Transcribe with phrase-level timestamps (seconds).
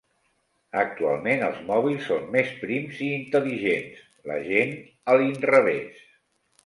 [0.83, 4.01] Actualment, els mòbils són més prims i intel·ligents;
[4.33, 4.75] la gent,
[5.13, 6.03] a l'inrevés.